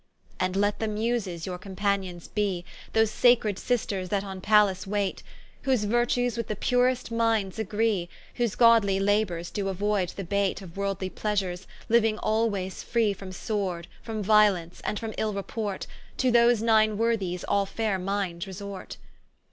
And 0.39 0.55
let 0.55 0.79
the 0.79 0.87
Muses 0.87 1.45
your 1.45 1.59
companions 1.59 2.27
be, 2.27 2.65
Those 2.93 3.11
sacred 3.11 3.59
sisters 3.59 4.09
that 4.09 4.23
on 4.23 4.41
Pallas 4.41 4.87
wait; 4.87 5.21
Whose 5.61 5.83
Virtues 5.83 6.37
with 6.37 6.47
the 6.47 6.55
purest 6.55 7.11
minds 7.11 7.59
agree, 7.59 8.09
Whose 8.37 8.55
godly 8.55 8.99
labours 8.99 9.51
doe 9.51 9.71
auoyd 9.71 10.15
the 10.15 10.23
baite 10.23 10.63
Of 10.63 10.75
worldly 10.75 11.11
pleasures, 11.11 11.67
liuing 11.87 12.17
alwaies 12.23 12.83
free 12.83 13.13
From 13.13 13.31
sword, 13.31 13.87
from 14.01 14.23
violence, 14.23 14.81
and 14.83 14.97
from 14.97 15.13
ill 15.19 15.33
report, 15.35 15.85
To 16.17 16.31
those 16.31 16.63
nine 16.63 16.97
Worthies 16.97 17.43
all 17.43 17.67
faire 17.67 17.99
mindes 17.99 18.47
resort. 18.47 18.97